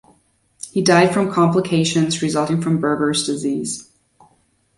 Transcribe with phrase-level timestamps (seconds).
[0.71, 3.91] He died from complications resulting from Berger's disease.